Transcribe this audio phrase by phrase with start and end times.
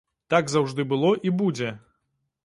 [0.33, 1.69] Так заўжды было і будзе.